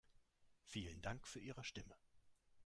[0.65, 1.95] Vielen Dank für Ihre Stimme.